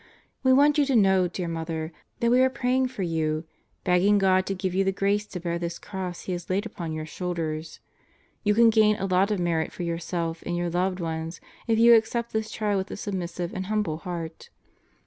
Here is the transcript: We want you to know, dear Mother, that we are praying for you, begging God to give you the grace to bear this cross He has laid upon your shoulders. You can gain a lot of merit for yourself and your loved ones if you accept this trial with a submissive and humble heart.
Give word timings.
We 0.41 0.51
want 0.51 0.79
you 0.79 0.85
to 0.87 0.95
know, 0.95 1.27
dear 1.27 1.47
Mother, 1.47 1.91
that 2.21 2.31
we 2.31 2.41
are 2.41 2.49
praying 2.49 2.87
for 2.87 3.03
you, 3.03 3.43
begging 3.83 4.17
God 4.17 4.47
to 4.47 4.55
give 4.55 4.73
you 4.73 4.83
the 4.83 4.91
grace 4.91 5.27
to 5.27 5.39
bear 5.39 5.59
this 5.59 5.77
cross 5.77 6.21
He 6.21 6.31
has 6.31 6.49
laid 6.49 6.65
upon 6.65 6.91
your 6.91 7.05
shoulders. 7.05 7.79
You 8.43 8.55
can 8.55 8.71
gain 8.71 8.95
a 8.95 9.05
lot 9.05 9.29
of 9.29 9.39
merit 9.39 9.71
for 9.71 9.83
yourself 9.83 10.41
and 10.43 10.57
your 10.57 10.71
loved 10.71 10.99
ones 10.99 11.39
if 11.67 11.77
you 11.77 11.93
accept 11.93 12.33
this 12.33 12.49
trial 12.49 12.79
with 12.79 12.89
a 12.89 12.97
submissive 12.97 13.53
and 13.53 13.67
humble 13.67 13.97
heart. 13.97 14.49